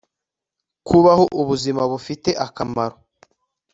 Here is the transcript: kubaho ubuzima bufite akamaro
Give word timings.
kubaho 0.87 1.23
ubuzima 1.41 1.81
bufite 1.91 2.29
akamaro 2.45 2.97